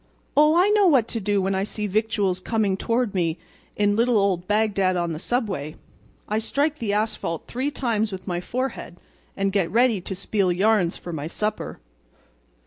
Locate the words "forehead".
8.41-8.97